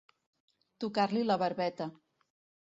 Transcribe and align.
Tocar-li 0.83 1.23
la 1.27 1.37
barbeta. 1.43 1.89